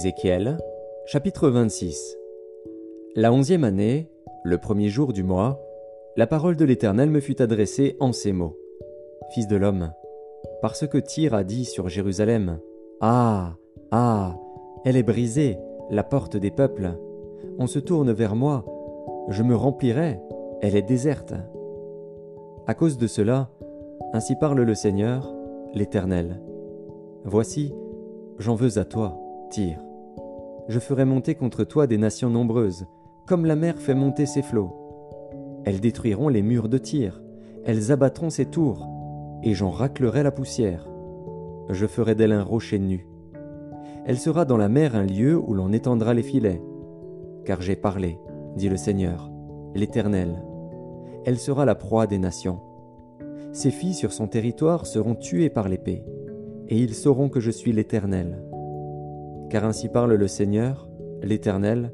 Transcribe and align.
Ézéchiel, 0.00 0.56
chapitre 1.04 1.50
26 1.50 2.16
La 3.16 3.34
onzième 3.34 3.64
année, 3.64 4.08
le 4.44 4.56
premier 4.56 4.88
jour 4.88 5.12
du 5.12 5.22
mois, 5.22 5.60
la 6.16 6.26
parole 6.26 6.56
de 6.56 6.64
l'Éternel 6.64 7.10
me 7.10 7.20
fut 7.20 7.42
adressée 7.42 7.98
en 8.00 8.12
ces 8.12 8.32
mots. 8.32 8.56
Fils 9.34 9.46
de 9.46 9.56
l'homme, 9.56 9.92
parce 10.62 10.86
que 10.86 10.96
Tyr 10.96 11.34
a 11.34 11.44
dit 11.44 11.66
sur 11.66 11.90
Jérusalem, 11.90 12.60
Ah, 13.02 13.56
ah, 13.90 14.38
elle 14.86 14.96
est 14.96 15.02
brisée, 15.02 15.58
la 15.90 16.02
porte 16.02 16.38
des 16.38 16.50
peuples. 16.50 16.92
On 17.58 17.66
se 17.66 17.78
tourne 17.78 18.10
vers 18.10 18.34
moi, 18.34 18.64
je 19.28 19.42
me 19.42 19.54
remplirai, 19.54 20.18
elle 20.62 20.76
est 20.76 20.80
déserte. 20.80 21.34
À 22.66 22.72
cause 22.72 22.96
de 22.96 23.06
cela, 23.06 23.50
ainsi 24.14 24.34
parle 24.34 24.62
le 24.62 24.74
Seigneur, 24.74 25.30
l'Éternel. 25.74 26.40
Voici, 27.26 27.74
j'en 28.38 28.54
veux 28.54 28.78
à 28.78 28.86
toi 28.86 29.20
Tire. 29.50 29.89
Je 30.70 30.78
ferai 30.78 31.04
monter 31.04 31.34
contre 31.34 31.64
toi 31.64 31.88
des 31.88 31.98
nations 31.98 32.30
nombreuses, 32.30 32.86
comme 33.26 33.44
la 33.44 33.56
mer 33.56 33.76
fait 33.78 33.96
monter 33.96 34.24
ses 34.24 34.40
flots. 34.40 34.72
Elles 35.64 35.80
détruiront 35.80 36.28
les 36.28 36.42
murs 36.42 36.68
de 36.68 36.78
Tyr, 36.78 37.20
elles 37.64 37.90
abattront 37.90 38.30
ses 38.30 38.46
tours, 38.46 38.86
et 39.42 39.52
j'en 39.52 39.70
raclerai 39.70 40.22
la 40.22 40.30
poussière. 40.30 40.88
Je 41.70 41.86
ferai 41.88 42.14
d'elle 42.14 42.30
un 42.30 42.44
rocher 42.44 42.78
nu. 42.78 43.08
Elle 44.06 44.16
sera 44.16 44.44
dans 44.44 44.56
la 44.56 44.68
mer 44.68 44.94
un 44.94 45.02
lieu 45.02 45.36
où 45.36 45.54
l'on 45.54 45.72
étendra 45.72 46.14
les 46.14 46.22
filets. 46.22 46.62
Car 47.44 47.60
j'ai 47.60 47.74
parlé, 47.74 48.20
dit 48.54 48.68
le 48.68 48.76
Seigneur, 48.76 49.28
l'Éternel. 49.74 50.40
Elle 51.24 51.40
sera 51.40 51.64
la 51.64 51.74
proie 51.74 52.06
des 52.06 52.18
nations. 52.18 52.60
Ses 53.50 53.72
filles 53.72 53.94
sur 53.94 54.12
son 54.12 54.28
territoire 54.28 54.86
seront 54.86 55.16
tuées 55.16 55.50
par 55.50 55.68
l'épée, 55.68 56.04
et 56.68 56.78
ils 56.78 56.94
sauront 56.94 57.28
que 57.28 57.40
je 57.40 57.50
suis 57.50 57.72
l'Éternel. 57.72 58.44
Car 59.50 59.64
ainsi 59.64 59.88
parle 59.88 60.14
le 60.14 60.28
Seigneur, 60.28 60.88
l'Éternel. 61.22 61.92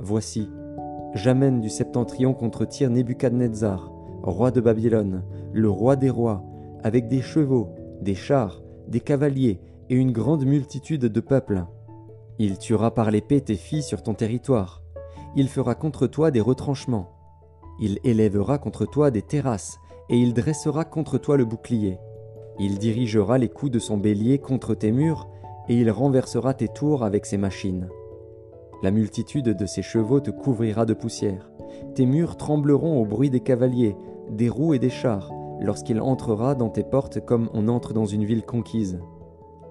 Voici, 0.00 0.50
j'amène 1.14 1.60
du 1.60 1.70
septentrion 1.70 2.34
contre 2.34 2.64
Tyr 2.64 2.90
Nebuchadnezzar, 2.90 3.92
roi 4.24 4.50
de 4.50 4.60
Babylone, 4.60 5.22
le 5.52 5.70
roi 5.70 5.94
des 5.94 6.10
rois, 6.10 6.42
avec 6.82 7.06
des 7.06 7.22
chevaux, 7.22 7.68
des 8.00 8.16
chars, 8.16 8.62
des 8.88 8.98
cavaliers 8.98 9.60
et 9.90 9.94
une 9.94 10.10
grande 10.10 10.44
multitude 10.44 11.02
de 11.04 11.20
peuples. 11.20 11.64
Il 12.40 12.58
tuera 12.58 12.92
par 12.92 13.12
l'épée 13.12 13.40
tes 13.40 13.54
filles 13.54 13.84
sur 13.84 14.02
ton 14.02 14.14
territoire. 14.14 14.82
Il 15.36 15.48
fera 15.48 15.76
contre 15.76 16.08
toi 16.08 16.32
des 16.32 16.40
retranchements. 16.40 17.10
Il 17.80 18.00
élèvera 18.02 18.58
contre 18.58 18.86
toi 18.86 19.12
des 19.12 19.22
terrasses, 19.22 19.78
et 20.08 20.18
il 20.18 20.34
dressera 20.34 20.84
contre 20.84 21.16
toi 21.18 21.36
le 21.36 21.44
bouclier. 21.44 21.98
Il 22.58 22.78
dirigera 22.78 23.38
les 23.38 23.48
coups 23.48 23.70
de 23.70 23.78
son 23.78 23.98
bélier 23.98 24.38
contre 24.38 24.74
tes 24.74 24.90
murs, 24.90 25.28
et 25.72 25.76
il 25.76 25.90
renversera 25.90 26.52
tes 26.52 26.68
tours 26.68 27.02
avec 27.02 27.24
ses 27.24 27.38
machines. 27.38 27.88
La 28.82 28.90
multitude 28.90 29.48
de 29.48 29.64
ses 29.64 29.80
chevaux 29.80 30.20
te 30.20 30.30
couvrira 30.30 30.84
de 30.84 30.92
poussière. 30.92 31.50
Tes 31.94 32.04
murs 32.04 32.36
trembleront 32.36 33.00
au 33.00 33.06
bruit 33.06 33.30
des 33.30 33.40
cavaliers, 33.40 33.96
des 34.28 34.50
roues 34.50 34.74
et 34.74 34.78
des 34.78 34.90
chars, 34.90 35.32
lorsqu'il 35.62 35.98
entrera 36.02 36.54
dans 36.54 36.68
tes 36.68 36.82
portes 36.82 37.24
comme 37.24 37.48
on 37.54 37.68
entre 37.68 37.94
dans 37.94 38.04
une 38.04 38.26
ville 38.26 38.44
conquise. 38.44 39.00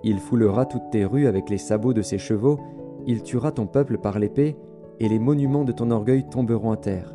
Il 0.03 0.17
foulera 0.17 0.66
toutes 0.66 0.89
tes 0.89 1.05
rues 1.05 1.27
avec 1.27 1.52
les 1.52 1.59
sabots 1.59 1.94
de 1.94 2.02
ses 2.02 2.17
chevaux, 2.17 2.59
il 3.05 3.22
tuera 3.22 3.52
ton 3.52 3.67
peuple 3.67 3.99
par 3.99 4.17
l'épée, 4.17 4.57
et 4.99 5.07
les 5.07 5.19
monuments 5.19 5.66
de 5.66 5.72
ton 5.72 5.91
orgueil 5.91 6.27
tomberont 6.27 6.72
à 6.72 6.78
terre. 6.78 7.13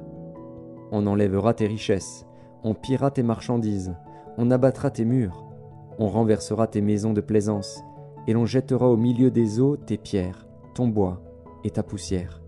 On 0.93 1.09
enlèvera 1.09 1.55
tes 1.55 1.67
richesses, 1.67 2.25
on 2.63 2.75
pillera 2.75 3.11
tes 3.11 3.25
marchandises, 3.25 3.97
on 4.39 4.53
abattra 4.53 4.93
tes 4.93 5.05
murs, 5.05 5.45
on 5.99 6.07
renversera 6.07 6.69
tes 6.69 6.83
maisons 6.83 7.15
de 7.15 7.21
plaisance, 7.21 7.83
et 8.27 8.33
l'on 8.33 8.47
jettera 8.47 8.89
au 8.89 8.97
milieu 8.97 9.31
des 9.31 9.61
eaux 9.61 9.77
tes 9.77 9.97
pierres, 9.97 10.47
ton 10.75 10.89
bois 10.89 11.23
et 11.65 11.71
ta 11.71 11.83
poussière. 11.83 12.43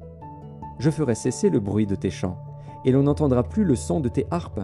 Je 0.78 0.91
ferai 0.91 1.15
cesser 1.15 1.50
le 1.50 1.61
bruit 1.61 1.87
de 1.87 1.94
tes 1.94 2.11
chants, 2.11 2.39
et 2.84 2.93
l'on 2.93 3.05
n'entendra 3.05 3.43
plus 3.43 3.65
le 3.65 3.75
son 3.75 4.00
de 4.00 4.09
tes 4.09 4.27
harpes. 4.31 4.61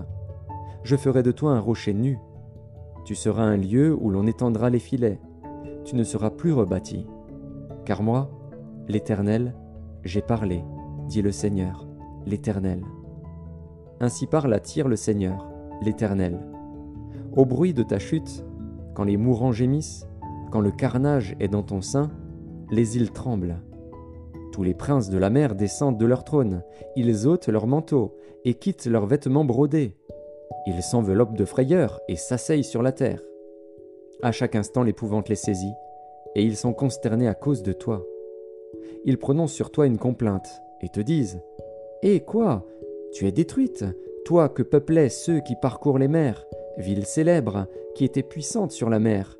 Je 0.82 0.97
ferai 0.97 1.22
de 1.22 1.32
toi 1.32 1.52
un 1.52 1.60
rocher 1.60 1.92
nu. 1.92 2.19
Tu 3.04 3.14
seras 3.14 3.42
un 3.42 3.56
lieu 3.56 3.97
où 4.00 4.10
l'on 4.10 4.26
étendra 4.26 4.70
les 4.70 4.78
filets. 4.78 5.20
Tu 5.84 5.97
ne 5.97 6.04
seras 6.04 6.30
plus 6.30 6.52
rebâti. 6.52 7.06
Car 7.84 8.02
moi, 8.02 8.31
l'Éternel, 8.88 9.54
j'ai 10.04 10.22
parlé, 10.22 10.64
dit 11.08 11.22
le 11.22 11.32
Seigneur, 11.32 11.86
l'Éternel. 12.26 12.82
Ainsi 14.00 14.26
parle 14.26 14.52
à 14.54 14.60
Tyr 14.60 14.88
le 14.88 14.96
Seigneur, 14.96 15.46
l'Éternel. 15.82 16.38
Au 17.32 17.44
bruit 17.44 17.75
de 17.75 17.82
ta 17.82 17.98
chute, 17.98 18.44
quand 18.94 19.04
les 19.04 19.16
mourants 19.16 19.52
gémissent, 19.52 20.06
quand 20.54 20.60
le 20.60 20.70
carnage 20.70 21.34
est 21.41 21.48
dans 21.48 21.65
ton 21.65 21.81
sein, 21.81 22.12
les 22.70 22.97
îles 22.97 23.10
tremblent. 23.10 23.56
Tous 24.53 24.62
les 24.62 24.72
princes 24.72 25.10
de 25.10 25.19
la 25.19 25.28
mer 25.28 25.56
descendent 25.56 25.98
de 25.98 26.06
leur 26.06 26.22
trône, 26.22 26.62
ils 26.94 27.26
ôtent 27.26 27.48
leurs 27.48 27.66
manteaux 27.66 28.15
et 28.44 28.54
quittent 28.54 28.87
leurs 28.87 29.06
vêtements 29.06 29.44
brodés. 29.44 29.97
Ils 30.69 30.81
s'enveloppent 30.81 31.37
de 31.37 31.44
frayeur 31.44 31.98
et 32.06 32.14
s'asseyent 32.14 32.62
sur 32.62 32.84
la 32.84 32.93
terre. 32.93 33.20
À 34.22 34.31
chaque 34.31 34.54
instant 34.54 34.84
l'épouvante 34.84 35.28
les 35.28 35.34
saisit, 35.34 35.75
et 36.37 36.44
ils 36.44 36.56
sont 36.56 36.72
consternés 36.72 37.26
à 37.26 37.34
cause 37.34 37.64
de 37.64 37.72
toi. 37.72 38.06
Ils 39.04 39.19
prononcent 39.19 39.54
sur 39.54 39.72
toi 39.72 39.88
une 39.88 39.98
complainte, 39.98 40.62
et 40.82 40.88
te 40.88 41.00
disent 41.00 41.41
Eh 42.04 42.20
quoi? 42.20 42.64
Tu 43.12 43.26
es 43.26 43.32
détruite, 43.32 43.84
toi 44.25 44.48
que 44.48 44.62
peuplaient 44.62 45.09
ceux 45.09 45.41
qui 45.41 45.56
parcourent 45.60 45.98
les 45.98 46.06
mers, 46.06 46.47
ville 46.78 47.06
célèbre, 47.06 47.66
qui 47.97 48.04
était 48.04 48.22
puissante 48.22 48.70
sur 48.70 48.88
la 48.88 49.00
mer. 49.00 49.37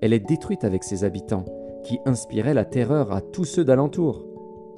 Elle 0.00 0.12
est 0.12 0.26
détruite 0.26 0.64
avec 0.64 0.84
ses 0.84 1.04
habitants, 1.04 1.44
qui 1.84 1.98
inspiraient 2.04 2.54
la 2.54 2.64
terreur 2.64 3.12
à 3.12 3.20
tous 3.20 3.44
ceux 3.44 3.64
d'alentour. 3.64 4.24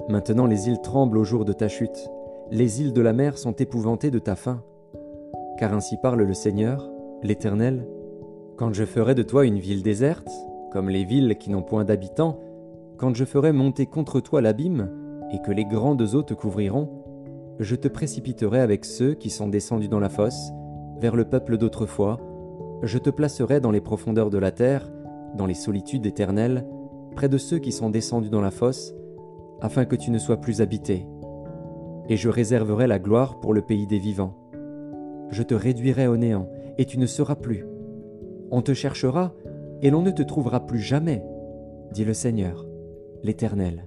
Maintenant 0.07 0.45
les 0.45 0.67
îles 0.69 0.81
tremblent 0.81 1.17
au 1.17 1.23
jour 1.23 1.45
de 1.45 1.53
ta 1.53 1.67
chute, 1.67 2.09
les 2.51 2.81
îles 2.81 2.93
de 2.93 3.01
la 3.01 3.13
mer 3.13 3.37
sont 3.37 3.51
épouvantées 3.51 4.11
de 4.11 4.19
ta 4.19 4.35
faim. 4.35 4.63
Car 5.57 5.73
ainsi 5.73 5.97
parle 6.01 6.23
le 6.23 6.33
Seigneur, 6.33 6.89
l'Éternel, 7.21 7.85
quand 8.57 8.73
je 8.73 8.85
ferai 8.85 9.13
de 9.13 9.23
toi 9.23 9.45
une 9.45 9.59
ville 9.59 9.83
déserte, 9.83 10.29
comme 10.71 10.89
les 10.89 11.03
villes 11.03 11.37
qui 11.39 11.51
n'ont 11.51 11.61
point 11.61 11.85
d'habitants, 11.85 12.39
quand 12.97 13.15
je 13.15 13.25
ferai 13.25 13.51
monter 13.51 13.85
contre 13.85 14.19
toi 14.19 14.41
l'abîme, 14.41 14.89
et 15.31 15.41
que 15.41 15.51
les 15.51 15.65
grandes 15.65 16.15
eaux 16.15 16.23
te 16.23 16.33
couvriront, 16.33 16.89
je 17.59 17.75
te 17.75 17.87
précipiterai 17.87 18.61
avec 18.61 18.85
ceux 18.85 19.13
qui 19.13 19.29
sont 19.29 19.47
descendus 19.47 19.89
dans 19.89 19.99
la 19.99 20.09
fosse, 20.09 20.51
vers 20.99 21.15
le 21.15 21.25
peuple 21.25 21.57
d'autrefois, 21.57 22.19
je 22.83 22.97
te 22.97 23.09
placerai 23.09 23.59
dans 23.59 23.71
les 23.71 23.81
profondeurs 23.81 24.29
de 24.29 24.37
la 24.37 24.51
terre, 24.51 24.89
dans 25.35 25.45
les 25.45 25.53
solitudes 25.53 26.05
éternelles, 26.05 26.65
près 27.15 27.29
de 27.29 27.37
ceux 27.37 27.59
qui 27.59 27.71
sont 27.71 27.89
descendus 27.89 28.29
dans 28.29 28.41
la 28.41 28.51
fosse, 28.51 28.93
afin 29.61 29.85
que 29.85 29.95
tu 29.95 30.11
ne 30.11 30.17
sois 30.17 30.37
plus 30.37 30.61
habité. 30.61 31.05
Et 32.07 32.17
je 32.17 32.29
réserverai 32.29 32.87
la 32.87 32.99
gloire 32.99 33.39
pour 33.39 33.53
le 33.53 33.61
pays 33.61 33.87
des 33.87 33.99
vivants. 33.99 34.35
Je 35.29 35.43
te 35.43 35.53
réduirai 35.53 36.07
au 36.07 36.17
néant, 36.17 36.49
et 36.77 36.85
tu 36.85 36.97
ne 36.97 37.05
seras 37.05 37.35
plus. 37.35 37.65
On 38.51 38.61
te 38.61 38.73
cherchera, 38.73 39.33
et 39.81 39.89
l'on 39.89 40.01
ne 40.01 40.11
te 40.11 40.23
trouvera 40.23 40.65
plus 40.65 40.79
jamais, 40.79 41.23
dit 41.91 42.05
le 42.05 42.13
Seigneur, 42.13 42.65
l'Éternel. 43.23 43.85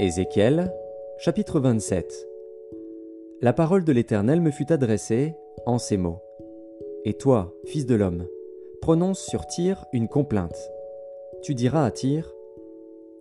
Ézéchiel, 0.00 0.72
chapitre 1.20 1.58
27 1.58 2.28
La 3.42 3.52
parole 3.52 3.84
de 3.84 3.92
l'Éternel 3.92 4.40
me 4.40 4.52
fut 4.52 4.72
adressée 4.72 5.34
en 5.66 5.78
ces 5.78 5.96
mots. 5.96 6.20
Et 7.04 7.14
toi, 7.14 7.52
fils 7.66 7.86
de 7.86 7.96
l'homme, 7.96 8.26
prononce 8.80 9.18
sur 9.18 9.46
Tyr 9.46 9.84
une 9.92 10.06
complainte. 10.06 10.70
Tu 11.42 11.56
diras 11.56 11.84
à 11.84 11.90
Tyr 11.90 12.32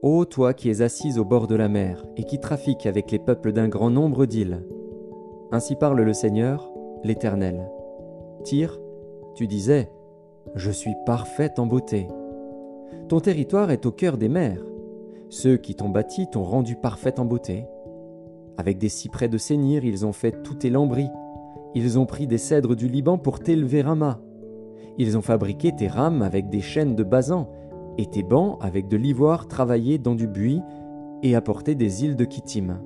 Ô 0.03 0.25
toi 0.25 0.53
qui 0.53 0.69
es 0.69 0.81
assise 0.81 1.17
au 1.17 1.25
bord 1.25 1.47
de 1.47 1.55
la 1.55 1.69
mer 1.69 2.05
et 2.17 2.23
qui 2.23 2.39
trafiques 2.39 2.85
avec 2.85 3.09
les 3.09 3.19
peuples 3.19 3.51
d'un 3.51 3.67
grand 3.67 3.89
nombre 3.89 4.27
d'îles. 4.27 4.63
Ainsi 5.51 5.75
parle 5.75 6.01
le 6.01 6.13
Seigneur, 6.13 6.71
l'Éternel. 7.03 7.67
Tyr, 8.43 8.79
tu 9.33 9.47
disais 9.47 9.89
Je 10.53 10.69
suis 10.69 10.93
parfaite 11.07 11.57
en 11.57 11.65
beauté. 11.65 12.07
Ton 13.09 13.19
territoire 13.19 13.71
est 13.71 13.87
au 13.87 13.91
cœur 13.91 14.17
des 14.17 14.29
mers 14.29 14.63
ceux 15.29 15.57
qui 15.57 15.75
t'ont 15.75 15.89
bâti 15.89 16.27
t'ont 16.27 16.43
rendu 16.43 16.75
parfaite 16.75 17.19
en 17.19 17.25
beauté. 17.25 17.65
Avec 18.57 18.77
des 18.77 18.89
cyprès 18.89 19.29
de 19.29 19.37
Sénir, 19.37 19.85
ils 19.85 20.05
ont 20.05 20.13
fait 20.13 20.43
tout 20.43 20.55
tes 20.55 20.69
lambris. 20.69 21.09
Ils 21.75 21.99
ont 21.99 22.05
pris 22.05 22.27
des 22.27 22.37
cèdres 22.37 22.75
du 22.75 22.87
Liban 22.87 23.17
pour 23.17 23.39
t'élever 23.39 23.81
un 23.81 23.95
mât. 23.95 24.19
Ils 24.97 25.17
ont 25.17 25.21
fabriqué 25.21 25.75
tes 25.75 25.87
rames 25.87 26.21
avec 26.21 26.49
des 26.49 26.61
chaînes 26.61 26.95
de 26.95 27.03
basan, 27.03 27.49
et 27.97 28.07
tes 28.07 28.23
bancs 28.23 28.57
avec 28.61 28.87
de 28.87 28.97
l'ivoire 28.97 29.47
travaillé 29.47 29.97
dans 29.97 30.15
du 30.15 30.27
buis, 30.27 30.61
et 31.23 31.35
apporté 31.35 31.75
des 31.75 32.03
îles 32.03 32.15
de 32.15 32.25
Kittim. 32.25 32.79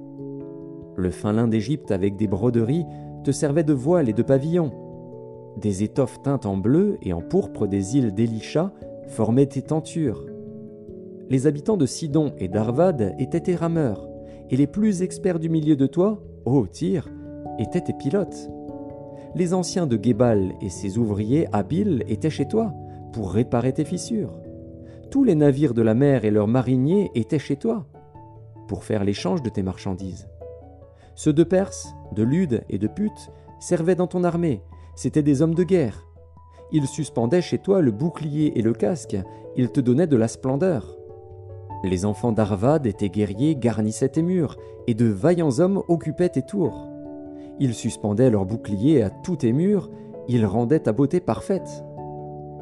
Le 0.95 1.09
fin 1.09 1.33
lin 1.33 1.47
d'Égypte 1.47 1.91
avec 1.91 2.15
des 2.15 2.27
broderies 2.27 2.85
te 3.23 3.31
servait 3.31 3.63
de 3.63 3.73
voile 3.73 4.09
et 4.09 4.13
de 4.13 4.23
pavillon. 4.23 4.71
Des 5.57 5.83
étoffes 5.83 6.21
teintes 6.21 6.45
en 6.45 6.57
bleu 6.57 6.97
et 7.01 7.13
en 7.13 7.21
pourpre 7.21 7.67
des 7.67 7.97
îles 7.97 8.13
d'Elisha 8.13 8.73
formaient 9.07 9.47
tes 9.47 9.61
tentures 9.61 10.25
les 11.31 11.47
habitants 11.47 11.77
de 11.77 11.85
Sidon 11.85 12.33
et 12.39 12.49
d'Arvad 12.49 13.15
étaient 13.17 13.39
tes 13.39 13.55
rameurs, 13.55 14.05
et 14.51 14.57
les 14.57 14.67
plus 14.67 15.01
experts 15.01 15.39
du 15.39 15.49
milieu 15.49 15.77
de 15.77 15.87
toi, 15.87 16.21
ô 16.45 16.67
Tyr, 16.67 17.09
étaient 17.57 17.81
tes 17.81 17.93
pilotes. 17.93 18.49
les 19.33 19.53
anciens 19.53 19.87
de 19.87 19.97
Gébal 20.01 20.51
et 20.61 20.69
ses 20.69 20.97
ouvriers 20.97 21.47
habiles 21.53 22.03
étaient 22.09 22.29
chez 22.29 22.49
toi 22.49 22.73
pour 23.13 23.31
réparer 23.31 23.71
tes 23.71 23.85
fissures. 23.85 24.33
Tous 25.09 25.23
les 25.23 25.35
navires 25.35 25.73
de 25.73 25.81
la 25.81 25.93
mer 25.93 26.25
et 26.25 26.31
leurs 26.31 26.49
mariniers 26.49 27.09
étaient 27.15 27.39
chez 27.39 27.55
toi 27.55 27.85
pour 28.67 28.83
faire 28.83 29.05
l'échange 29.05 29.41
de 29.41 29.49
tes 29.49 29.63
marchandises. 29.63 30.27
Ceux 31.15 31.31
de 31.31 31.43
Perse, 31.43 31.93
de 32.13 32.23
Lude 32.23 32.63
et 32.69 32.77
de 32.77 32.87
Put 32.87 33.31
servaient 33.61 33.95
dans 33.95 34.07
ton 34.07 34.25
armée, 34.25 34.61
c'étaient 34.95 35.23
des 35.23 35.41
hommes 35.41 35.55
de 35.55 35.63
guerre. 35.63 36.05
Ils 36.73 36.87
suspendaient 36.87 37.41
chez 37.41 37.57
toi 37.57 37.81
le 37.81 37.91
bouclier 37.91 38.57
et 38.59 38.61
le 38.61 38.73
casque, 38.73 39.17
ils 39.55 39.71
te 39.71 39.79
donnaient 39.79 40.07
de 40.07 40.17
la 40.17 40.27
splendeur. 40.27 40.97
Les 41.83 42.05
enfants 42.05 42.31
d'Arvad 42.31 42.85
et 42.85 42.93
tes 42.93 43.09
guerriers 43.09 43.55
garnissaient 43.55 44.09
tes 44.09 44.21
murs, 44.21 44.57
et 44.87 44.93
de 44.93 45.05
vaillants 45.05 45.59
hommes 45.59 45.81
occupaient 45.87 46.29
tes 46.29 46.43
tours. 46.43 46.87
Ils 47.59 47.73
suspendaient 47.73 48.29
leurs 48.29 48.45
boucliers 48.45 49.01
à 49.01 49.09
tous 49.09 49.37
tes 49.37 49.51
murs, 49.51 49.89
ils 50.27 50.45
rendaient 50.45 50.79
ta 50.79 50.91
beauté 50.91 51.19
parfaite. 51.19 51.83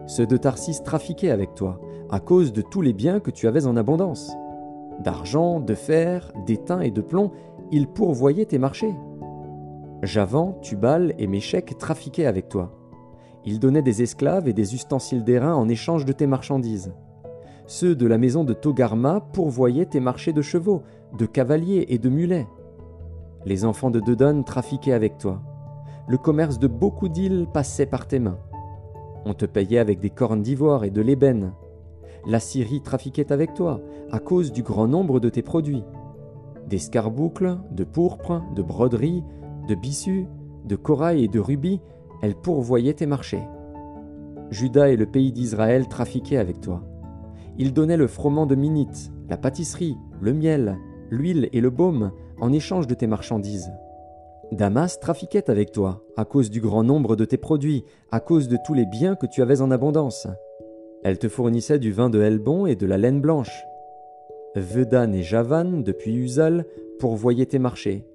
Ceux 0.07 0.25
de 0.25 0.37
Tarsis 0.37 0.83
trafiquaient 0.83 1.31
avec 1.31 1.53
toi, 1.53 1.79
à 2.09 2.19
cause 2.19 2.53
de 2.53 2.61
tous 2.61 2.81
les 2.81 2.93
biens 2.93 3.19
que 3.19 3.31
tu 3.31 3.47
avais 3.47 3.67
en 3.67 3.77
abondance. 3.77 4.31
D'argent, 4.99 5.59
de 5.59 5.75
fer, 5.75 6.31
d'étain 6.45 6.81
et 6.81 6.91
de 6.91 7.01
plomb, 7.01 7.31
ils 7.71 7.87
pourvoyaient 7.87 8.45
tes 8.45 8.57
marchés. 8.57 8.95
Javan, 10.01 10.57
Tubal 10.61 11.13
et 11.17 11.27
Méchec 11.27 11.77
trafiquaient 11.77 12.25
avec 12.25 12.49
toi. 12.49 12.71
Ils 13.45 13.59
donnaient 13.59 13.81
des 13.81 14.01
esclaves 14.01 14.47
et 14.47 14.53
des 14.53 14.75
ustensiles 14.75 15.23
d'airain 15.23 15.55
en 15.55 15.69
échange 15.69 16.05
de 16.05 16.13
tes 16.13 16.27
marchandises. 16.27 16.93
Ceux 17.69 17.93
de 17.93 18.07
la 18.07 18.17
maison 18.17 18.43
de 18.43 18.53
Togarma 18.53 19.21
pourvoyaient 19.31 19.85
tes 19.85 19.99
marchés 19.99 20.33
de 20.33 20.41
chevaux, 20.41 20.81
de 21.15 21.27
cavaliers 21.27 21.85
et 21.89 21.99
de 21.99 22.09
mulets. 22.09 22.47
Les 23.45 23.63
enfants 23.63 23.91
de 23.91 23.99
Dedon 23.99 24.41
trafiquaient 24.41 24.91
avec 24.91 25.19
toi. 25.19 25.43
Le 26.07 26.17
commerce 26.17 26.57
de 26.57 26.65
beaucoup 26.65 27.09
d'îles 27.09 27.45
passait 27.53 27.85
par 27.85 28.07
tes 28.07 28.17
mains. 28.17 28.39
On 29.23 29.35
te 29.35 29.45
payait 29.45 29.77
avec 29.77 29.99
des 29.99 30.09
cornes 30.09 30.41
d'ivoire 30.41 30.83
et 30.83 30.89
de 30.89 30.99
l'ébène. 30.99 31.53
La 32.25 32.39
Syrie 32.39 32.81
trafiquait 32.81 33.31
avec 33.31 33.53
toi 33.53 33.81
à 34.11 34.17
cause 34.17 34.51
du 34.51 34.63
grand 34.63 34.87
nombre 34.87 35.19
de 35.19 35.29
tes 35.29 35.43
produits. 35.43 35.83
D'escarboucles, 36.67 37.59
de 37.69 37.83
pourpre, 37.83 38.41
de 38.55 38.63
broderies, 38.63 39.23
de 39.67 39.75
bissus, 39.75 40.25
de 40.65 40.75
corail 40.75 41.23
et 41.23 41.27
de 41.27 41.39
rubis, 41.39 41.81
elle 42.23 42.33
pourvoyait 42.33 42.95
tes 42.95 43.05
marchés. 43.05 43.43
Judas 44.49 44.89
et 44.89 44.95
le 44.95 45.05
pays 45.05 45.31
d'Israël 45.31 45.87
trafiquaient 45.87 46.37
avec 46.37 46.61
toi. 46.61 46.81
Il 47.59 47.73
donnait 47.73 47.97
le 47.97 48.07
froment 48.07 48.45
de 48.45 48.55
minite, 48.55 49.11
la 49.27 49.35
pâtisserie, 49.35 49.97
le 50.21 50.31
miel, 50.31 50.77
l'huile 51.09 51.49
et 51.51 51.59
le 51.59 51.69
baume 51.69 52.13
en 52.39 52.53
échange 52.53 52.87
de 52.87 52.93
tes 52.93 53.05
marchandises. 53.05 53.69
Damas 54.53 54.97
trafiquait 55.01 55.49
avec 55.49 55.73
toi, 55.73 56.01
à 56.15 56.23
cause 56.23 56.49
du 56.49 56.61
grand 56.61 56.85
nombre 56.85 57.17
de 57.17 57.25
tes 57.25 57.35
produits, 57.37 57.83
à 58.11 58.21
cause 58.21 58.47
de 58.47 58.57
tous 58.65 58.73
les 58.73 58.85
biens 58.85 59.15
que 59.15 59.27
tu 59.27 59.41
avais 59.41 59.59
en 59.59 59.71
abondance. 59.71 60.25
Elle 61.03 61.19
te 61.19 61.27
fournissait 61.27 61.79
du 61.79 61.91
vin 61.91 62.09
de 62.09 62.21
Helbon 62.21 62.65
et 62.65 62.77
de 62.77 62.85
la 62.85 62.97
laine 62.97 63.19
blanche. 63.19 63.65
Vedan 64.55 65.11
et 65.11 65.21
Javan, 65.21 65.83
depuis 65.83 66.15
Usal, 66.15 66.65
pourvoyaient 66.97 67.45
tes 67.45 67.59
marchés. 67.59 68.05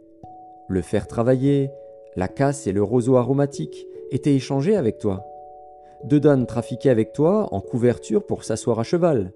Le 0.69 0.81
fer 0.81 1.07
travaillé, 1.07 1.71
la 2.17 2.29
casse 2.29 2.67
et 2.67 2.73
le 2.73 2.83
roseau 2.83 3.17
aromatique 3.17 3.87
étaient 4.11 4.35
échangés 4.35 4.77
avec 4.77 4.97
toi. 4.97 5.27
Dedan 6.05 6.45
trafiquait 6.45 6.91
avec 6.91 7.13
toi 7.13 7.49
en 7.53 7.61
couverture 7.61 8.27
pour 8.27 8.45
s'asseoir 8.45 8.79
à 8.79 8.83
cheval. 8.83 9.33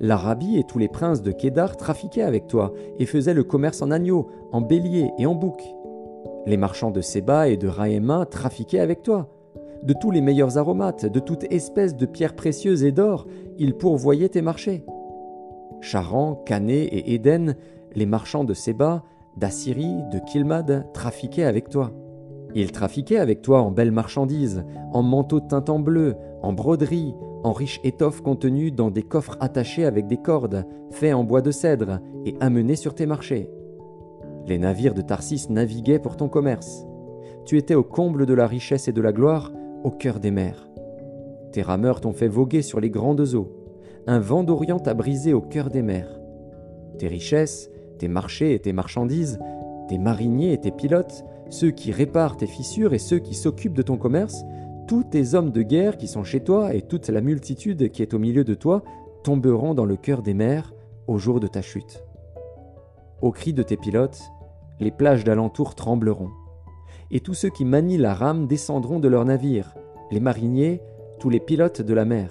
L'Arabie 0.00 0.58
et 0.58 0.64
tous 0.64 0.78
les 0.78 0.88
princes 0.88 1.22
de 1.22 1.32
Kédar 1.32 1.76
trafiquaient 1.76 2.22
avec 2.22 2.46
toi 2.46 2.72
et 2.98 3.06
faisaient 3.06 3.34
le 3.34 3.44
commerce 3.44 3.82
en 3.82 3.90
agneaux, 3.90 4.28
en 4.52 4.60
béliers 4.60 5.10
et 5.18 5.26
en 5.26 5.34
boucs. 5.34 5.62
Les 6.46 6.56
marchands 6.56 6.90
de 6.90 7.00
Séba 7.00 7.48
et 7.48 7.56
de 7.56 7.68
Raéma 7.68 8.26
trafiquaient 8.26 8.80
avec 8.80 9.02
toi. 9.02 9.28
De 9.82 9.94
tous 9.94 10.10
les 10.10 10.20
meilleurs 10.20 10.58
aromates, 10.58 11.06
de 11.06 11.20
toute 11.20 11.44
espèce 11.52 11.96
de 11.96 12.06
pierres 12.06 12.36
précieuses 12.36 12.84
et 12.84 12.92
d'or, 12.92 13.26
ils 13.58 13.74
pourvoyaient 13.74 14.28
tes 14.28 14.42
marchés. 14.42 14.84
Charan, 15.80 16.36
Cané 16.46 16.82
et 16.82 17.14
Éden, 17.14 17.56
les 17.94 18.06
marchands 18.06 18.44
de 18.44 18.54
Séba, 18.54 19.02
d'Assyrie, 19.36 20.02
de 20.12 20.20
Kilmad, 20.20 20.92
trafiquaient 20.92 21.44
avec 21.44 21.68
toi. 21.68 21.92
Ils 22.54 22.72
trafiquaient 22.72 23.18
avec 23.18 23.42
toi 23.42 23.62
en 23.62 23.70
belles 23.70 23.92
marchandises, 23.92 24.64
en 24.92 25.02
manteaux 25.02 25.40
teints 25.40 25.64
en 25.68 25.78
bleu, 25.78 26.16
en 26.42 26.52
broderies, 26.52 27.14
en 27.44 27.52
riches 27.52 27.80
étoffes 27.82 28.20
contenues 28.20 28.70
dans 28.70 28.90
des 28.90 29.02
coffres 29.02 29.36
attachés 29.40 29.84
avec 29.84 30.06
des 30.06 30.18
cordes, 30.18 30.66
faits 30.90 31.14
en 31.14 31.24
bois 31.24 31.40
de 31.40 31.50
cèdre 31.50 32.00
et 32.24 32.34
amenés 32.40 32.76
sur 32.76 32.94
tes 32.94 33.06
marchés. 33.06 33.50
Les 34.46 34.58
navires 34.58 34.94
de 34.94 35.02
Tarsis 35.02 35.46
naviguaient 35.50 35.98
pour 35.98 36.16
ton 36.16 36.28
commerce. 36.28 36.84
Tu 37.44 37.58
étais 37.58 37.74
au 37.74 37.82
comble 37.82 38.26
de 38.26 38.34
la 38.34 38.46
richesse 38.46 38.88
et 38.88 38.92
de 38.92 39.00
la 39.00 39.12
gloire, 39.12 39.52
au 39.82 39.90
cœur 39.90 40.20
des 40.20 40.30
mers. 40.30 40.68
Tes 41.52 41.62
rameurs 41.62 42.00
t'ont 42.00 42.12
fait 42.12 42.28
voguer 42.28 42.62
sur 42.62 42.80
les 42.80 42.90
grandes 42.90 43.34
eaux. 43.34 43.52
Un 44.06 44.18
vent 44.18 44.42
d'Orient 44.42 44.78
t'a 44.78 44.94
brisé 44.94 45.32
au 45.32 45.40
cœur 45.40 45.70
des 45.70 45.82
mers. 45.82 46.20
Tes 46.98 47.08
richesses, 47.08 47.70
tes 47.98 48.08
marchés 48.08 48.54
et 48.54 48.58
tes 48.58 48.72
marchandises, 48.72 49.38
tes 49.88 49.98
mariniers 49.98 50.52
et 50.52 50.58
tes 50.58 50.70
pilotes, 50.70 51.24
ceux 51.52 51.70
qui 51.70 51.92
réparent 51.92 52.38
tes 52.38 52.46
fissures 52.46 52.94
et 52.94 52.98
ceux 52.98 53.18
qui 53.18 53.34
s'occupent 53.34 53.74
de 53.74 53.82
ton 53.82 53.98
commerce, 53.98 54.42
tous 54.88 55.04
tes 55.04 55.34
hommes 55.34 55.50
de 55.50 55.60
guerre 55.60 55.98
qui 55.98 56.08
sont 56.08 56.24
chez 56.24 56.40
toi 56.40 56.74
et 56.74 56.80
toute 56.80 57.08
la 57.10 57.20
multitude 57.20 57.90
qui 57.90 58.00
est 58.00 58.14
au 58.14 58.18
milieu 58.18 58.42
de 58.42 58.54
toi 58.54 58.82
tomberont 59.22 59.74
dans 59.74 59.84
le 59.84 59.96
cœur 59.96 60.22
des 60.22 60.32
mers 60.32 60.72
au 61.06 61.18
jour 61.18 61.40
de 61.40 61.46
ta 61.46 61.60
chute. 61.60 62.04
Au 63.20 63.32
cri 63.32 63.52
de 63.52 63.62
tes 63.62 63.76
pilotes, 63.76 64.22
les 64.80 64.90
plages 64.90 65.24
d'alentour 65.24 65.74
trembleront, 65.74 66.30
et 67.10 67.20
tous 67.20 67.34
ceux 67.34 67.50
qui 67.50 67.66
manient 67.66 67.98
la 67.98 68.14
rame 68.14 68.46
descendront 68.46 68.98
de 68.98 69.08
leurs 69.08 69.26
navires, 69.26 69.74
les 70.10 70.20
mariniers, 70.20 70.80
tous 71.20 71.28
les 71.28 71.40
pilotes 71.40 71.82
de 71.82 71.92
la 71.92 72.06
mer. 72.06 72.30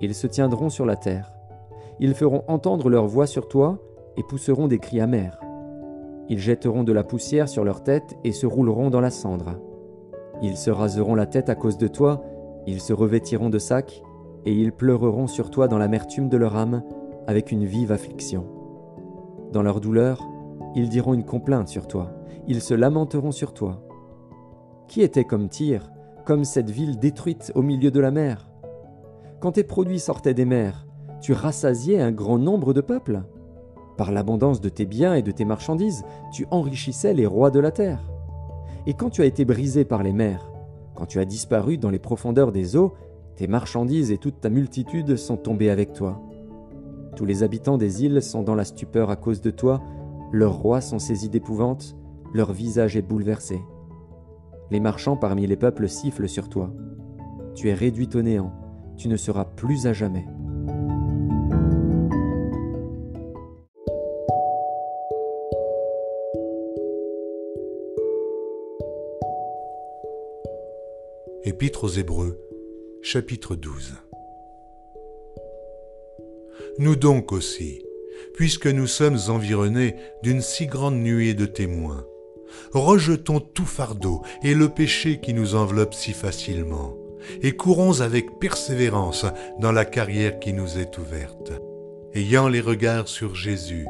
Ils 0.00 0.14
se 0.14 0.26
tiendront 0.26 0.70
sur 0.70 0.86
la 0.86 0.96
terre. 0.96 1.32
Ils 2.00 2.14
feront 2.14 2.42
entendre 2.48 2.90
leur 2.90 3.06
voix 3.06 3.28
sur 3.28 3.46
toi 3.46 3.78
et 4.16 4.24
pousseront 4.24 4.66
des 4.66 4.80
cris 4.80 5.00
amers. 5.00 5.43
Ils 6.28 6.38
jetteront 6.38 6.84
de 6.84 6.92
la 6.92 7.04
poussière 7.04 7.48
sur 7.48 7.64
leur 7.64 7.82
tête 7.82 8.16
et 8.24 8.32
se 8.32 8.46
rouleront 8.46 8.90
dans 8.90 9.00
la 9.00 9.10
cendre. 9.10 9.60
Ils 10.42 10.56
se 10.56 10.70
raseront 10.70 11.14
la 11.14 11.26
tête 11.26 11.48
à 11.48 11.54
cause 11.54 11.78
de 11.78 11.88
toi, 11.88 12.22
ils 12.66 12.80
se 12.80 12.92
revêtiront 12.92 13.50
de 13.50 13.58
sacs, 13.58 14.02
et 14.46 14.52
ils 14.52 14.72
pleureront 14.72 15.26
sur 15.26 15.50
toi 15.50 15.68
dans 15.68 15.78
l'amertume 15.78 16.28
de 16.28 16.36
leur 16.36 16.56
âme, 16.56 16.82
avec 17.26 17.52
une 17.52 17.64
vive 17.64 17.92
affliction. 17.92 18.46
Dans 19.52 19.62
leur 19.62 19.80
douleur, 19.80 20.26
ils 20.74 20.88
diront 20.88 21.14
une 21.14 21.24
complainte 21.24 21.68
sur 21.68 21.86
toi, 21.86 22.10
ils 22.46 22.60
se 22.60 22.74
lamenteront 22.74 23.32
sur 23.32 23.54
toi. 23.54 23.82
Qui 24.88 25.02
était 25.02 25.24
comme 25.24 25.48
Tyr, 25.48 25.90
comme 26.24 26.44
cette 26.44 26.70
ville 26.70 26.98
détruite 26.98 27.52
au 27.54 27.62
milieu 27.62 27.90
de 27.90 28.00
la 28.00 28.10
mer? 28.10 28.50
Quand 29.40 29.52
tes 29.52 29.64
produits 29.64 30.00
sortaient 30.00 30.34
des 30.34 30.44
mers, 30.44 30.86
tu 31.20 31.32
rassasiais 31.32 32.00
un 32.00 32.12
grand 32.12 32.38
nombre 32.38 32.72
de 32.72 32.80
peuples? 32.80 33.22
Par 33.96 34.12
l'abondance 34.12 34.60
de 34.60 34.68
tes 34.68 34.86
biens 34.86 35.14
et 35.14 35.22
de 35.22 35.30
tes 35.30 35.44
marchandises, 35.44 36.04
tu 36.32 36.46
enrichissais 36.50 37.14
les 37.14 37.26
rois 37.26 37.50
de 37.50 37.60
la 37.60 37.70
terre. 37.70 38.10
Et 38.86 38.94
quand 38.94 39.10
tu 39.10 39.22
as 39.22 39.26
été 39.26 39.44
brisé 39.44 39.84
par 39.84 40.02
les 40.02 40.12
mers, 40.12 40.50
quand 40.94 41.06
tu 41.06 41.18
as 41.18 41.24
disparu 41.24 41.78
dans 41.78 41.90
les 41.90 41.98
profondeurs 41.98 42.52
des 42.52 42.76
eaux, 42.76 42.94
tes 43.36 43.46
marchandises 43.46 44.10
et 44.10 44.18
toute 44.18 44.40
ta 44.40 44.50
multitude 44.50 45.16
sont 45.16 45.36
tombées 45.36 45.70
avec 45.70 45.92
toi. 45.92 46.20
Tous 47.16 47.24
les 47.24 47.42
habitants 47.42 47.78
des 47.78 48.04
îles 48.04 48.22
sont 48.22 48.42
dans 48.42 48.54
la 48.54 48.64
stupeur 48.64 49.10
à 49.10 49.16
cause 49.16 49.40
de 49.40 49.50
toi, 49.50 49.82
leurs 50.32 50.54
rois 50.54 50.80
sont 50.80 50.98
saisis 50.98 51.28
d'épouvante, 51.28 51.96
leur 52.32 52.52
visage 52.52 52.96
est 52.96 53.02
bouleversé. 53.02 53.60
Les 54.70 54.80
marchands 54.80 55.16
parmi 55.16 55.46
les 55.46 55.56
peuples 55.56 55.88
sifflent 55.88 56.28
sur 56.28 56.48
toi. 56.48 56.72
Tu 57.54 57.68
es 57.68 57.74
réduit 57.74 58.08
au 58.14 58.22
néant, 58.22 58.52
tu 58.96 59.08
ne 59.08 59.16
seras 59.16 59.44
plus 59.44 59.86
à 59.86 59.92
jamais. 59.92 60.26
Chapitre 73.02 73.54
12. 73.54 73.94
Nous 76.78 76.96
donc 76.96 77.32
aussi, 77.32 77.82
puisque 78.34 78.66
nous 78.66 78.86
sommes 78.86 79.18
environnés 79.28 79.96
d'une 80.22 80.42
si 80.42 80.66
grande 80.66 80.96
nuée 80.96 81.32
de 81.32 81.46
témoins, 81.46 82.04
rejetons 82.72 83.40
tout 83.40 83.64
fardeau 83.64 84.20
et 84.42 84.52
le 84.52 84.68
péché 84.68 85.20
qui 85.20 85.32
nous 85.32 85.54
enveloppe 85.54 85.94
si 85.94 86.12
facilement, 86.12 86.98
et 87.40 87.52
courons 87.52 88.02
avec 88.02 88.38
persévérance 88.38 89.24
dans 89.58 89.72
la 89.72 89.86
carrière 89.86 90.40
qui 90.40 90.52
nous 90.52 90.78
est 90.78 90.98
ouverte, 90.98 91.52
ayant 92.12 92.48
les 92.48 92.60
regards 92.60 93.08
sur 93.08 93.34
Jésus, 93.34 93.86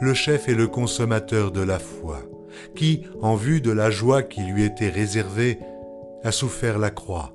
le 0.00 0.14
chef 0.14 0.48
et 0.48 0.54
le 0.54 0.66
consommateur 0.66 1.52
de 1.52 1.62
la 1.62 1.78
foi, 1.78 2.22
qui, 2.74 3.02
en 3.20 3.36
vue 3.36 3.60
de 3.60 3.70
la 3.70 3.90
joie 3.90 4.24
qui 4.24 4.40
lui 4.40 4.64
était 4.64 4.90
réservée, 4.90 5.58
a 6.24 6.32
souffert 6.32 6.78
la 6.78 6.90
croix, 6.90 7.34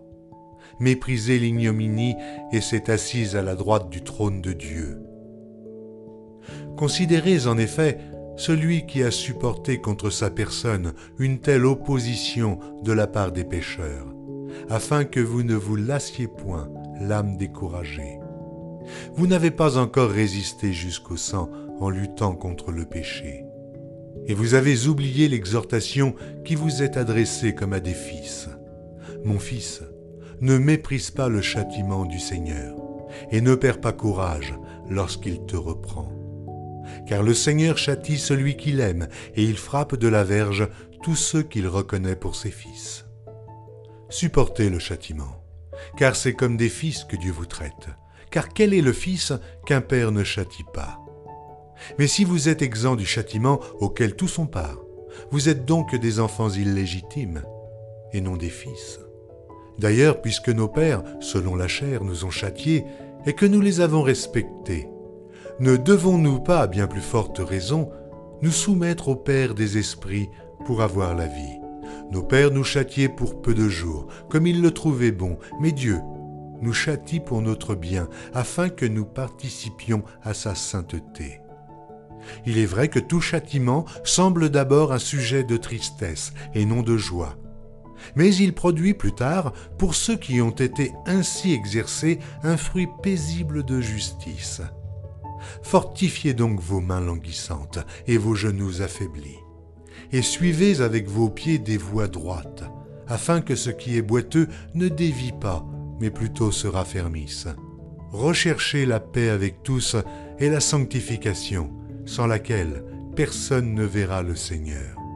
méprisé 0.80 1.40
l'ignominie 1.40 2.16
et 2.52 2.62
s'est 2.62 2.90
assise 2.90 3.36
à 3.36 3.42
la 3.42 3.56
droite 3.56 3.90
du 3.90 4.04
trône 4.04 4.42
de 4.42 4.54
Dieu. 4.54 5.00
Considérez 6.78 7.48
en 7.48 7.58
effet 7.58 7.98
celui 8.38 8.86
qui 8.86 9.04
a 9.04 9.12
supporté 9.12 9.82
contre 9.82 10.12
sa 10.12 10.30
personne 10.30 10.94
une 11.18 11.40
telle 11.40 11.66
opposition 11.66 12.60
de 12.84 12.92
la 12.94 13.08
part 13.08 13.32
des 13.32 13.44
pécheurs, 13.44 14.14
afin 14.70 15.04
que 15.04 15.20
vous 15.20 15.44
ne 15.44 15.56
vous 15.56 15.76
lassiez 15.76 16.28
point 16.28 16.70
l'âme 17.02 17.38
découragée. 17.38 18.20
Vous 19.16 19.28
n'avez 19.28 19.52
pas 19.52 19.78
encore 19.78 20.10
résisté 20.10 20.72
jusqu'au 20.72 21.18
sang 21.18 21.50
en 21.80 21.90
luttant 21.90 22.36
contre 22.36 22.72
le 22.72 22.86
péché. 22.86 23.44
Et 24.28 24.34
vous 24.34 24.54
avez 24.54 24.88
oublié 24.88 25.28
l'exhortation 25.28 26.14
qui 26.46 26.56
vous 26.56 26.84
est 26.84 26.98
adressée 26.98 27.56
comme 27.56 27.74
à 27.74 27.80
des 27.80 27.94
fils. 27.94 28.50
Mon 29.28 29.40
fils, 29.40 29.84
ne 30.40 30.58
méprise 30.58 31.12
pas 31.12 31.28
le 31.28 31.42
châtiment 31.42 32.06
du 32.06 32.18
Seigneur, 32.18 32.78
et 33.30 33.42
ne 33.42 33.56
perds 33.56 33.82
pas 33.82 33.92
courage 33.92 34.54
lorsqu'il 34.90 35.46
te 35.46 35.58
reprend. 35.58 36.14
Car 37.08 37.24
le 37.24 37.34
Seigneur 37.34 37.78
châtie 37.78 38.20
celui 38.20 38.56
qu'il 38.56 38.80
aime, 38.80 39.10
et 39.36 39.44
il 39.44 39.58
frappe 39.58 39.98
de 39.98 40.08
la 40.08 40.24
verge 40.24 40.70
tous 41.04 41.18
ceux 41.18 41.44
qu'il 41.44 41.68
reconnaît 41.68 42.16
pour 42.16 42.38
ses 42.38 42.52
fils. 42.52 43.06
Supportez 44.08 44.70
le 44.70 44.80
châtiment, 44.80 45.44
car 45.98 46.16
c'est 46.16 46.34
comme 46.34 46.56
des 46.56 46.70
fils 46.70 47.04
que 47.04 47.18
Dieu 47.18 47.34
vous 47.34 47.46
traite. 47.46 47.90
Car 48.32 48.54
quel 48.54 48.74
est 48.74 48.82
le 48.82 48.94
fils 48.94 49.34
qu'un 49.66 49.82
père 49.82 50.14
ne 50.14 50.24
châtie 50.24 50.66
pas? 50.74 51.00
Mais 52.00 52.08
si 52.08 52.24
vous 52.24 52.48
êtes 52.48 52.62
exempt 52.62 52.96
du 52.96 53.06
châtiment 53.06 53.60
auquel 53.82 54.16
tous 54.16 54.30
sont 54.30 54.48
part, 54.48 54.80
vous 55.32 55.50
êtes 55.50 55.66
donc 55.66 55.94
des 55.96 56.22
enfants 56.22 56.50
illégitimes, 56.50 57.44
et 58.14 58.22
non 58.22 58.38
des 58.38 58.50
fils. 58.50 59.02
D'ailleurs, 59.80 60.22
puisque 60.22 60.50
nos 60.50 60.68
pères, 60.68 61.04
selon 61.20 61.56
la 61.56 61.68
chair, 61.68 62.04
nous 62.04 62.26
ont 62.26 62.32
châtiés, 62.32 62.86
et 63.26 63.34
que 63.34 63.46
nous 63.46 63.62
les 63.62 63.82
avons 63.82 64.02
respectés, 64.02 64.88
ne 65.60 65.76
devons-nous 65.76 66.40
pas, 66.40 66.62
à 66.62 66.68
bien 66.68 66.88
plus 66.88 67.02
forte 67.02 67.40
raison, 67.40 67.90
nous 68.42 68.52
soumettre 68.52 69.08
au 69.08 69.16
Père 69.16 69.56
des 69.56 69.78
esprits 69.78 70.30
pour 70.66 70.82
avoir 70.82 71.16
la 71.16 71.26
vie? 71.26 71.60
Nos 72.12 72.22
pères 72.24 72.52
nous 72.52 72.64
châtiaient 72.64 73.10
pour 73.10 73.42
peu 73.42 73.54
de 73.54 73.68
jours, 73.68 74.08
comme 74.30 74.48
ils 74.48 74.62
le 74.62 74.72
trouvaient 74.72 75.12
bon, 75.12 75.38
mais 75.60 75.72
Dieu 75.72 76.00
nous 76.62 76.74
châtie 76.74 77.20
pour 77.20 77.42
notre 77.42 77.76
bien, 77.76 78.08
afin 78.34 78.70
que 78.70 78.86
nous 78.86 79.06
participions 79.06 80.04
à 80.24 80.34
sa 80.34 80.56
sainteté. 80.56 81.42
Il 82.46 82.58
est 82.58 82.66
vrai 82.66 82.88
que 82.88 83.00
tout 83.00 83.22
châtiment 83.22 83.86
semble 84.04 84.50
d'abord 84.50 84.92
un 84.92 85.00
sujet 85.00 85.44
de 85.44 85.58
tristesse 85.58 86.34
et 86.56 86.66
non 86.66 86.82
de 86.82 86.98
joie, 86.98 87.36
mais 88.16 88.34
il 88.36 88.54
produit 88.54 88.94
plus 88.94 89.14
tard, 89.14 89.54
pour 89.78 89.96
ceux 89.96 90.18
qui 90.18 90.42
ont 90.42 90.52
été 90.52 90.92
ainsi 91.06 91.54
exercés, 91.54 92.20
un 92.44 92.58
fruit 92.58 92.88
paisible 93.02 93.64
de 93.64 93.82
justice. 93.82 94.62
Fortifiez 95.62 96.34
donc 96.34 96.60
vos 96.60 96.82
mains 96.82 97.02
languissantes 97.02 97.80
et 98.08 98.18
vos 98.18 98.36
genoux 98.36 98.82
affaiblis, 98.82 99.40
et 100.12 100.22
suivez 100.22 100.82
avec 100.82 101.08
vos 101.08 101.30
pieds 101.30 101.60
des 101.60 101.78
voies 101.78 102.08
droites, 102.08 102.64
afin 103.08 103.42
que 103.42 103.56
ce 103.56 103.70
qui 103.70 103.98
est 103.98 104.02
boiteux 104.02 104.48
ne 104.74 104.88
dévie 104.88 105.34
pas, 105.40 105.66
mais 106.00 106.10
plutôt 106.10 106.52
se 106.52 106.68
raffermisse. 106.68 107.48
Recherchez 108.12 108.86
la 108.86 109.00
paix 109.00 109.30
avec 109.30 109.64
tous 109.64 109.96
et 110.40 110.50
la 110.50 110.60
sanctification, 110.60 111.72
sans 112.06 112.28
laquelle 112.28 112.84
personne 113.16 113.74
ne 113.74 113.84
verra 113.84 114.24
le 114.24 114.36
Seigneur. 114.36 115.07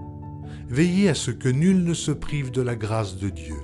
Veillez 0.72 1.10
à 1.10 1.16
ce 1.16 1.32
que 1.32 1.50
nul 1.50 1.84
ne 1.84 1.94
se 1.94 2.12
prive 2.12 2.50
de 2.50 2.62
la 2.62 2.78
grâce 2.78 3.18
de 3.18 3.28
Dieu, 3.28 3.58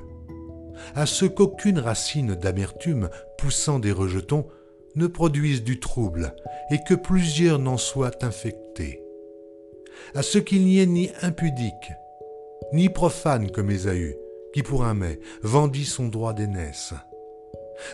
à 0.94 1.06
ce 1.06 1.24
qu'aucune 1.24 1.80
racine 1.80 2.36
d'amertume 2.36 3.10
poussant 3.38 3.80
des 3.80 3.94
rejetons 3.94 4.46
ne 4.96 5.08
produise 5.08 5.64
du 5.64 5.80
trouble 5.80 6.36
et 6.70 6.80
que 6.86 6.96
plusieurs 6.96 7.60
n'en 7.60 7.78
soient 7.78 8.26
infectés, 8.26 9.02
à 10.16 10.22
ce 10.22 10.38
qu'il 10.38 10.66
n'y 10.66 10.80
ait 10.80 10.86
ni 10.86 11.10
impudique, 11.22 11.94
ni 12.74 12.90
profane 12.90 13.52
comme 13.52 13.72
Ésaü, 13.72 14.18
qui 14.52 14.62
pour 14.62 14.84
un 14.84 14.94
mai 14.94 15.22
vendit 15.44 15.86
son 15.86 16.10
droit 16.10 16.34
d'aînesse. 16.34 16.94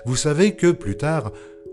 Vous 0.06 0.16
savez 0.16 0.56
que, 0.56 0.72
plus 0.72 0.98
tard, 0.98 1.32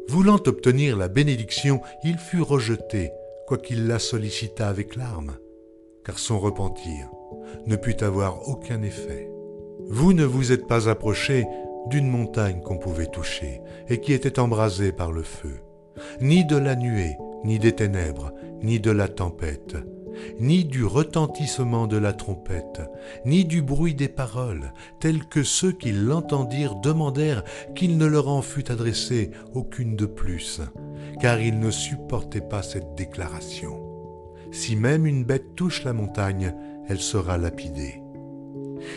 voulant 0.09 0.43
obtenir 0.45 0.95
la 0.95 1.09
bénédiction, 1.09 1.81
il 2.05 2.19
fut 2.19 2.43
rejeté, 2.43 3.13
quoiqu'il 3.47 3.87
la 3.87 3.99
sollicita 3.99 4.69
avec 4.69 4.95
larmes, 4.95 5.39
car 6.05 6.19
son 6.19 6.39
repentir 6.39 7.09
ne 7.67 7.77
put 7.77 8.03
avoir 8.03 8.49
aucun 8.49 8.83
effet. 8.83 9.31
Vous 9.89 10.13
ne 10.13 10.25
vous 10.25 10.53
êtes 10.53 10.67
pas 10.67 10.89
approché 10.89 11.47
d'une 11.87 12.09
montagne 12.09 12.61
qu'on 12.61 12.79
pouvait 12.79 13.07
toucher 13.07 13.61
et 13.89 14.01
qui 14.01 14.13
était 14.13 14.39
embrasée 14.39 14.93
par 14.93 15.13
le 15.13 15.23
feu, 15.23 15.61
ni 16.21 16.45
de 16.45 16.57
la 16.57 16.77
nuée, 16.77 17.17
ni 17.45 17.59
des 17.59 17.73
ténèbres, 17.73 18.33
ni 18.63 18.81
de 18.81 18.91
la 18.91 19.09
tempête, 19.09 19.77
ni 20.39 20.65
du 20.65 20.85
retentissement 20.85 21.87
de 21.87 21.97
la 21.97 22.13
trompette, 22.13 22.83
ni 23.25 23.45
du 23.45 23.63
bruit 23.63 23.95
des 23.95 24.09
paroles, 24.09 24.73
tels 25.01 25.25
que 25.25 25.43
ceux 25.43 25.73
qui 25.73 25.93
l'entendirent 25.93 26.77
demandèrent 26.77 27.45
qu'il 27.75 27.97
ne 27.97 28.07
leur 28.07 28.29
en 28.29 28.43
fût 28.43 28.71
adressé 28.71 29.31
aucune 29.55 29.97
de 29.97 30.07
plus, 30.07 30.61
car 31.21 31.41
ils 31.41 31.59
ne 31.59 31.71
supportaient 31.71 32.41
pas 32.41 32.63
cette 32.63 32.95
déclaration. 32.95 33.81
Si 34.53 34.77
même 34.77 35.07
une 35.07 35.25
bête 35.25 35.55
touche 35.55 35.85
la 35.85 35.93
montagne, 35.93 36.55
elle 36.89 37.01
sera 37.01 37.39
lapidée. 37.39 38.03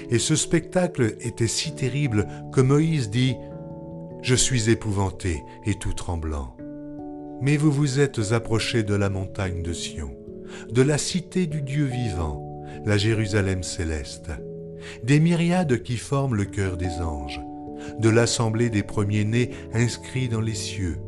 Et 0.10 0.20
ce 0.20 0.36
spectacle 0.36 1.16
était 1.22 1.48
si 1.48 1.75
terrible 1.75 2.28
que 2.52 2.62
Moïse 2.62 3.10
dit 3.10 3.36
Je 4.22 4.36
suis 4.36 4.70
épouvanté 4.70 5.44
et 5.66 5.75
tout 5.75 5.94
tremblant. 5.94 6.56
Mais 7.42 7.58
vous 7.58 7.72
vous 7.72 8.00
êtes 8.00 8.32
approchés 8.32 8.84
de 8.84 8.96
la 8.96 9.10
montagne 9.10 9.63
de 9.63 9.74
Sion, 9.74 10.16
de 10.72 10.82
la 10.82 10.98
cité 10.98 11.46
du 11.48 11.62
Dieu 11.62 11.86
vivant, 11.86 12.63
la 12.86 12.98
Jérusalem 12.98 13.63
céleste, 13.63 14.32
des 15.04 15.20
myriades 15.20 15.84
qui 15.84 15.98
forment 15.98 16.36
le 16.36 16.46
cœur 16.46 16.78
des 16.78 17.02
anges, 17.02 17.42
de 18.00 18.10
l'assemblée 18.10 18.70
des 18.70 18.84
premiers-nés 18.84 19.52
inscrits 19.74 20.30
dans 20.30 20.42
les 20.42 20.56
cieux, 20.56 21.00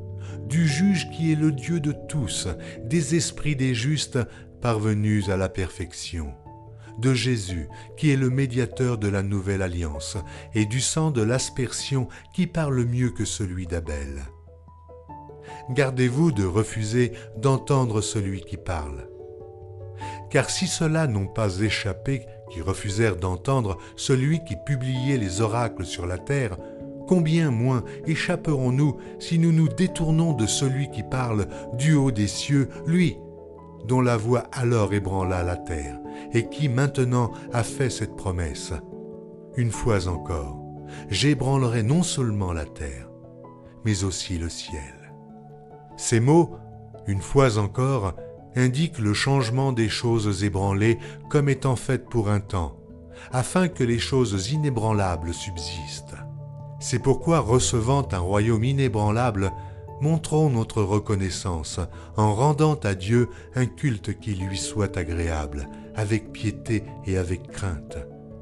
du 0.47 0.67
juge 0.67 1.09
qui 1.09 1.31
est 1.31 1.39
le 1.39 1.51
Dieu 1.51 1.79
de 1.79 1.93
tous, 2.07 2.47
des 2.83 3.15
esprits 3.15 3.55
des 3.55 3.73
justes 3.73 4.19
parvenus 4.61 5.29
à 5.29 5.37
la 5.37 5.49
perfection 5.49 6.33
de 6.99 7.13
Jésus, 7.13 7.67
qui 7.97 8.11
est 8.11 8.17
le 8.17 8.29
médiateur 8.29 8.97
de 8.97 9.07
la 9.07 9.23
nouvelle 9.23 9.61
alliance, 9.61 10.17
et 10.53 10.65
du 10.65 10.81
sang 10.81 11.11
de 11.11 11.21
l'aspersion 11.21 12.07
qui 12.33 12.47
parle 12.47 12.85
mieux 12.85 13.09
que 13.09 13.25
celui 13.25 13.67
d'Abel. 13.67 14.23
Gardez-vous 15.71 16.31
de 16.31 16.45
refuser 16.45 17.13
d'entendre 17.37 18.01
celui 18.01 18.41
qui 18.41 18.57
parle. 18.57 19.07
Car 20.29 20.49
si 20.49 20.67
ceux-là 20.67 21.07
n'ont 21.07 21.27
pas 21.27 21.59
échappé, 21.59 22.25
qui 22.51 22.61
refusèrent 22.61 23.15
d'entendre 23.15 23.77
celui 23.95 24.43
qui 24.43 24.55
publiait 24.65 25.17
les 25.17 25.41
oracles 25.41 25.85
sur 25.85 26.05
la 26.05 26.17
terre, 26.17 26.57
combien 27.07 27.51
moins 27.51 27.83
échapperons-nous 28.05 28.97
si 29.19 29.39
nous 29.39 29.51
nous 29.51 29.69
détournons 29.69 30.33
de 30.33 30.45
celui 30.45 30.89
qui 30.91 31.03
parle 31.03 31.47
du 31.73 31.93
haut 31.93 32.11
des 32.11 32.27
cieux, 32.27 32.69
lui, 32.85 33.17
dont 33.85 34.01
la 34.01 34.17
voix 34.17 34.43
alors 34.51 34.93
ébranla 34.93 35.43
la 35.43 35.57
terre, 35.57 35.99
et 36.33 36.49
qui 36.49 36.69
maintenant 36.69 37.31
a 37.53 37.63
fait 37.63 37.89
cette 37.89 38.15
promesse. 38.15 38.73
Une 39.57 39.71
fois 39.71 40.07
encore, 40.07 40.59
j'ébranlerai 41.09 41.83
non 41.83 42.03
seulement 42.03 42.53
la 42.53 42.65
terre, 42.65 43.09
mais 43.85 44.03
aussi 44.03 44.37
le 44.37 44.49
ciel. 44.49 45.13
Ces 45.97 46.19
mots, 46.19 46.55
une 47.07 47.21
fois 47.21 47.57
encore, 47.57 48.13
indiquent 48.55 48.99
le 48.99 49.13
changement 49.13 49.71
des 49.71 49.89
choses 49.89 50.43
ébranlées 50.43 50.97
comme 51.29 51.49
étant 51.49 51.75
faites 51.75 52.09
pour 52.09 52.29
un 52.29 52.39
temps, 52.39 52.77
afin 53.31 53.67
que 53.67 53.83
les 53.83 53.99
choses 53.99 54.51
inébranlables 54.51 55.33
subsistent. 55.33 56.15
C'est 56.79 56.99
pourquoi, 56.99 57.39
recevant 57.39 58.07
un 58.11 58.19
royaume 58.19 58.63
inébranlable, 58.63 59.51
montrons 60.05 60.51
notre 60.51 60.83
reconnaissance 60.83 61.79
en 62.15 62.35
rendant 62.35 62.75
à 62.75 62.93
Dieu 62.93 63.27
un 63.55 63.65
culte 63.65 64.19
qui 64.19 64.35
lui 64.35 64.55
soit 64.55 64.97
agréable, 64.97 65.67
avec 65.95 66.31
piété 66.31 66.83
et 67.07 67.17
avec 67.17 67.47
crainte, 67.47 67.97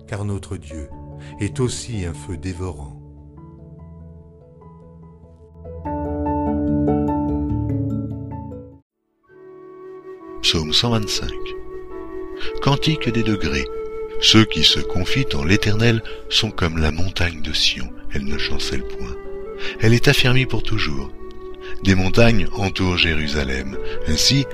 car 0.05 0.25
notre 0.25 0.57
Dieu 0.57 0.89
est 1.39 1.61
aussi 1.61 2.03
un 2.05 2.13
feu 2.13 2.35
dévorant. 2.35 2.99
Psaume 10.41 10.73
125 10.73 11.31
Cantique 12.61 13.07
des 13.07 13.23
degrés. 13.23 13.65
Ceux 14.19 14.43
qui 14.43 14.65
se 14.65 14.81
confient 14.81 15.33
en 15.33 15.45
l'Éternel 15.45 16.03
sont 16.27 16.51
comme 16.51 16.77
la 16.77 16.91
montagne 16.91 17.41
de 17.41 17.53
Sion, 17.53 17.89
elle 18.13 18.25
ne 18.25 18.37
chancelle 18.37 18.83
point. 18.83 19.15
Elle 19.79 19.93
est 19.93 20.09
affermie 20.09 20.45
pour 20.45 20.61
toujours 20.61 21.09
des 21.83 21.95
montagnes 21.95 22.47
entourent 22.53 22.97
Jérusalem. 22.97 23.77
Ainsi, 24.07 24.45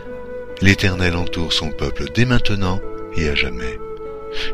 l'Éternel 0.61 1.15
entoure 1.15 1.53
son 1.53 1.69
peuple 1.69 2.05
dès 2.13 2.25
maintenant 2.25 2.79
et 3.15 3.29
à 3.29 3.35
jamais. 3.35 3.79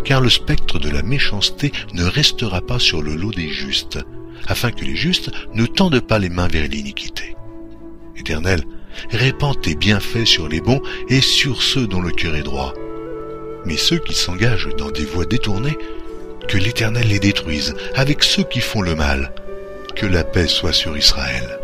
Car 0.03 0.21
le 0.21 0.29
spectre 0.29 0.79
de 0.79 0.89
la 0.89 1.01
méchanceté 1.01 1.71
ne 1.93 2.05
restera 2.05 2.61
pas 2.61 2.79
sur 2.79 3.01
le 3.01 3.15
lot 3.15 3.31
des 3.31 3.49
justes, 3.49 3.99
afin 4.47 4.71
que 4.71 4.85
les 4.85 4.95
justes 4.95 5.31
ne 5.53 5.65
tendent 5.65 5.99
pas 5.99 6.19
les 6.19 6.29
mains 6.29 6.47
vers 6.47 6.67
l'iniquité. 6.67 7.35
Éternel, 8.17 8.61
Répands 9.11 9.55
tes 9.55 9.75
bienfaits 9.75 10.25
sur 10.25 10.47
les 10.47 10.61
bons 10.61 10.81
et 11.09 11.21
sur 11.21 11.61
ceux 11.61 11.87
dont 11.87 12.01
le 12.01 12.11
cœur 12.11 12.35
est 12.35 12.43
droit. 12.43 12.73
Mais 13.65 13.77
ceux 13.77 13.99
qui 13.99 14.13
s'engagent 14.13 14.69
dans 14.77 14.91
des 14.91 15.05
voies 15.05 15.25
détournées, 15.25 15.77
que 16.47 16.57
l'Éternel 16.57 17.07
les 17.07 17.19
détruise 17.19 17.75
avec 17.95 18.23
ceux 18.23 18.43
qui 18.43 18.61
font 18.61 18.81
le 18.81 18.95
mal. 18.95 19.33
Que 19.95 20.05
la 20.05 20.23
paix 20.23 20.47
soit 20.47 20.73
sur 20.73 20.97
Israël. 20.97 21.59